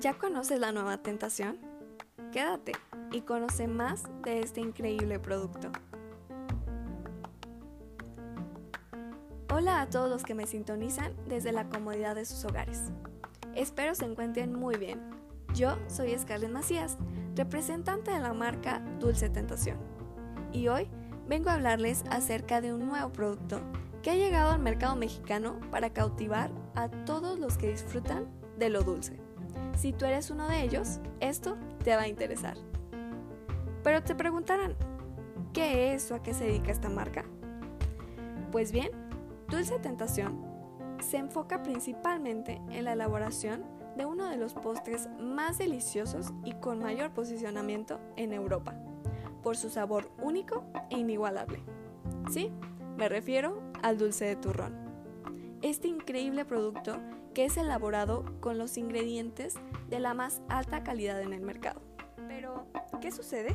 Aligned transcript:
¿Ya 0.00 0.14
conoces 0.14 0.58
la 0.58 0.72
nueva 0.72 0.96
tentación? 0.96 1.58
Quédate 2.32 2.72
y 3.12 3.20
conoce 3.20 3.68
más 3.68 4.04
de 4.24 4.40
este 4.40 4.62
increíble 4.62 5.18
producto. 5.18 5.70
Hola 9.52 9.82
a 9.82 9.90
todos 9.90 10.08
los 10.08 10.22
que 10.22 10.34
me 10.34 10.46
sintonizan 10.46 11.12
desde 11.28 11.52
la 11.52 11.68
comodidad 11.68 12.14
de 12.14 12.24
sus 12.24 12.46
hogares. 12.46 12.80
Espero 13.54 13.94
se 13.94 14.06
encuentren 14.06 14.54
muy 14.54 14.76
bien. 14.76 15.02
Yo 15.54 15.76
soy 15.86 16.16
Scarlett 16.18 16.50
Macías, 16.50 16.96
representante 17.36 18.10
de 18.10 18.20
la 18.20 18.32
marca 18.32 18.78
Dulce 19.00 19.28
Tentación. 19.28 19.76
Y 20.50 20.68
hoy 20.68 20.88
vengo 21.28 21.50
a 21.50 21.54
hablarles 21.54 22.04
acerca 22.08 22.62
de 22.62 22.72
un 22.72 22.86
nuevo 22.86 23.12
producto 23.12 23.60
que 24.02 24.12
ha 24.12 24.14
llegado 24.14 24.52
al 24.52 24.60
mercado 24.60 24.96
mexicano 24.96 25.60
para 25.70 25.92
cautivar 25.92 26.50
a 26.74 26.88
todos 26.88 27.38
los 27.38 27.58
que 27.58 27.68
disfrutan 27.68 28.28
de 28.58 28.70
lo 28.70 28.82
dulce. 28.82 29.29
Si 29.76 29.92
tú 29.92 30.04
eres 30.04 30.30
uno 30.30 30.48
de 30.48 30.62
ellos, 30.62 31.00
esto 31.20 31.56
te 31.84 31.96
va 31.96 32.02
a 32.02 32.08
interesar. 32.08 32.56
Pero 33.82 34.02
te 34.02 34.14
preguntarán, 34.14 34.74
¿qué 35.52 35.94
es 35.94 36.10
o 36.10 36.14
a 36.14 36.22
qué 36.22 36.34
se 36.34 36.44
dedica 36.44 36.70
esta 36.70 36.88
marca? 36.88 37.24
Pues 38.52 38.72
bien, 38.72 38.90
Dulce 39.48 39.78
Tentación 39.78 40.44
se 41.00 41.16
enfoca 41.16 41.62
principalmente 41.62 42.60
en 42.70 42.84
la 42.84 42.92
elaboración 42.92 43.64
de 43.96 44.06
uno 44.06 44.28
de 44.28 44.36
los 44.36 44.54
postres 44.54 45.08
más 45.18 45.58
deliciosos 45.58 46.32
y 46.44 46.52
con 46.54 46.78
mayor 46.78 47.10
posicionamiento 47.10 48.00
en 48.16 48.32
Europa, 48.32 48.74
por 49.42 49.56
su 49.56 49.70
sabor 49.70 50.10
único 50.22 50.64
e 50.90 50.98
inigualable. 50.98 51.62
Sí, 52.30 52.50
me 52.96 53.08
refiero 53.08 53.62
al 53.82 53.98
dulce 53.98 54.26
de 54.26 54.36
turrón. 54.36 54.74
Este 55.62 55.88
increíble 55.88 56.44
producto 56.44 56.98
que 57.34 57.44
es 57.44 57.56
elaborado 57.56 58.24
con 58.40 58.58
los 58.58 58.76
ingredientes 58.76 59.54
de 59.88 60.00
la 60.00 60.14
más 60.14 60.42
alta 60.48 60.82
calidad 60.82 61.20
en 61.20 61.32
el 61.32 61.40
mercado. 61.40 61.80
Pero, 62.28 62.66
¿qué 63.00 63.10
sucede? 63.12 63.54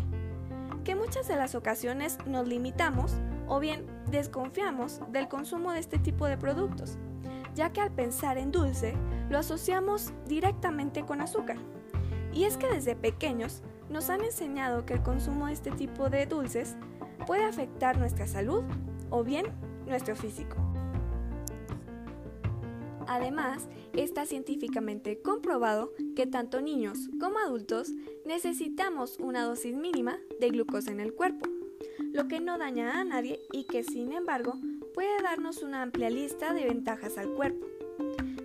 Que 0.84 0.96
muchas 0.96 1.28
de 1.28 1.36
las 1.36 1.56
ocasiones 1.56 2.18
nos 2.26 2.48
limitamos 2.48 3.14
o 3.48 3.60
bien 3.60 3.86
desconfiamos 4.10 5.02
del 5.12 5.28
consumo 5.28 5.72
de 5.72 5.80
este 5.80 6.00
tipo 6.00 6.26
de 6.26 6.38
productos, 6.38 6.98
ya 7.54 7.72
que 7.72 7.82
al 7.82 7.92
pensar 7.92 8.38
en 8.38 8.52
dulce 8.52 8.96
lo 9.30 9.40
asociamos 9.40 10.14
directamente 10.28 11.06
con 11.06 11.22
azúcar. 11.22 11.58
Y 12.34 12.44
es 12.44 12.58
que 12.58 12.68
desde 12.68 12.96
pequeños 12.96 13.64
nos 13.90 14.10
han 14.10 14.22
enseñado 14.22 14.86
que 14.86 14.94
el 14.94 15.04
consumo 15.04 15.48
de 15.48 15.54
este 15.54 15.72
tipo 15.72 16.10
de 16.10 16.26
dulces 16.26 16.76
puede 17.26 17.46
afectar 17.46 17.98
nuestra 17.98 18.28
salud 18.28 18.64
o 19.10 19.24
bien 19.24 19.46
nuestro 19.86 20.16
físico. 20.16 20.65
Además, 23.08 23.68
está 23.94 24.26
científicamente 24.26 25.22
comprobado 25.22 25.94
que 26.16 26.26
tanto 26.26 26.62
niños 26.62 27.10
como 27.20 27.40
adultos 27.40 27.92
necesitamos 28.26 29.18
una 29.20 29.44
dosis 29.44 29.76
mínima 29.76 30.20
de 30.40 30.50
glucosa 30.50 30.92
en 30.92 31.00
el 31.00 31.14
cuerpo, 31.14 31.48
lo 32.12 32.28
que 32.28 32.40
no 32.40 32.58
daña 32.58 33.00
a 33.00 33.04
nadie 33.04 33.42
y 33.52 33.66
que 33.66 33.84
sin 33.84 34.12
embargo 34.12 34.56
puede 34.94 35.22
darnos 35.22 35.62
una 35.62 35.82
amplia 35.82 36.10
lista 36.10 36.54
de 36.54 36.66
ventajas 36.66 37.18
al 37.18 37.34
cuerpo. 37.34 37.68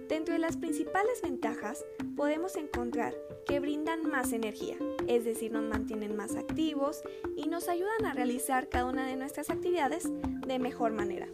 Dentro 0.08 0.34
de 0.34 0.41
las 0.41 0.56
principales 0.56 1.22
ventajas 1.22 1.84
podemos 2.16 2.56
encontrar 2.56 3.14
que 3.47 3.61
brindan 3.61 4.08
más 4.11 4.33
energía, 4.33 4.77
es 5.06 5.25
decir, 5.25 5.53
nos 5.53 5.62
mantienen 5.62 6.16
más 6.16 6.34
activos 6.34 7.03
y 7.36 7.47
nos 7.47 7.69
ayudan 7.69 8.05
a 8.05 8.12
realizar 8.12 8.69
cada 8.69 8.86
una 8.86 9.06
de 9.06 9.16
nuestras 9.16 9.50
actividades 9.50 10.11
de 10.47 10.58
mejor 10.58 10.92
manera. 10.92 11.28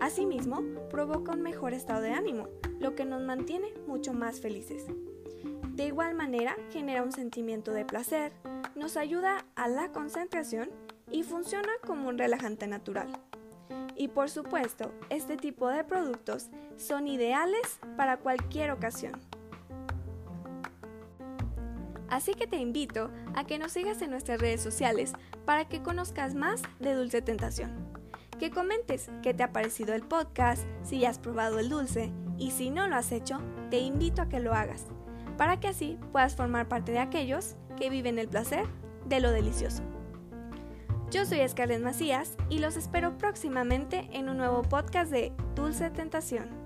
Asimismo, 0.00 0.62
provoca 0.88 1.32
un 1.32 1.42
mejor 1.42 1.74
estado 1.74 2.00
de 2.00 2.12
ánimo, 2.12 2.48
lo 2.78 2.94
que 2.94 3.04
nos 3.04 3.22
mantiene 3.22 3.74
mucho 3.86 4.14
más 4.14 4.40
felices. 4.40 4.86
De 5.74 5.86
igual 5.86 6.14
manera, 6.14 6.56
genera 6.70 7.02
un 7.02 7.12
sentimiento 7.12 7.72
de 7.72 7.84
placer, 7.84 8.32
nos 8.74 8.96
ayuda 8.96 9.44
a 9.56 9.68
la 9.68 9.92
concentración 9.92 10.70
y 11.10 11.22
funciona 11.22 11.68
como 11.86 12.08
un 12.08 12.16
relajante 12.16 12.66
natural. 12.66 13.12
Y 13.94 14.08
por 14.08 14.30
supuesto, 14.30 14.90
este 15.10 15.36
tipo 15.36 15.68
de 15.68 15.84
productos 15.84 16.48
son 16.78 17.06
ideales 17.06 17.78
para 17.98 18.16
cualquier 18.16 18.70
ocasión. 18.70 19.20
Así 22.08 22.32
que 22.32 22.46
te 22.46 22.56
invito 22.56 23.10
a 23.34 23.44
que 23.44 23.58
nos 23.58 23.72
sigas 23.72 24.00
en 24.00 24.10
nuestras 24.10 24.40
redes 24.40 24.62
sociales 24.62 25.12
para 25.44 25.68
que 25.68 25.82
conozcas 25.82 26.34
más 26.34 26.62
de 26.78 26.94
Dulce 26.94 27.20
Tentación 27.20 27.99
que 28.40 28.50
comentes 28.50 29.10
qué 29.22 29.34
te 29.34 29.42
ha 29.42 29.52
parecido 29.52 29.94
el 29.94 30.00
podcast, 30.00 30.64
si 30.82 31.00
ya 31.00 31.10
has 31.10 31.18
probado 31.18 31.58
el 31.58 31.68
dulce 31.68 32.10
y 32.38 32.52
si 32.52 32.70
no 32.70 32.88
lo 32.88 32.96
has 32.96 33.12
hecho, 33.12 33.38
te 33.70 33.78
invito 33.78 34.22
a 34.22 34.30
que 34.30 34.40
lo 34.40 34.54
hagas, 34.54 34.86
para 35.36 35.60
que 35.60 35.68
así 35.68 35.98
puedas 36.10 36.34
formar 36.34 36.66
parte 36.66 36.90
de 36.90 37.00
aquellos 37.00 37.56
que 37.76 37.90
viven 37.90 38.18
el 38.18 38.28
placer 38.28 38.64
de 39.04 39.20
lo 39.20 39.30
delicioso. 39.30 39.82
Yo 41.10 41.26
soy 41.26 41.46
Scarlett 41.46 41.82
Macías 41.82 42.36
y 42.48 42.60
los 42.60 42.76
espero 42.76 43.18
próximamente 43.18 44.08
en 44.12 44.30
un 44.30 44.38
nuevo 44.38 44.62
podcast 44.62 45.10
de 45.10 45.32
Dulce 45.54 45.90
Tentación. 45.90 46.59